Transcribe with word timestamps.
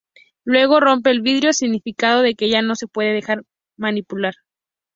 Luego 0.45 0.79
rompe 0.79 1.11
el 1.11 1.21
vidrio, 1.21 1.53
significado 1.53 2.23
de 2.23 2.33
que 2.33 2.49
ya 2.49 2.63
no 2.63 2.73
se 2.75 2.87
deja 3.13 3.39
manipular. 3.77 4.33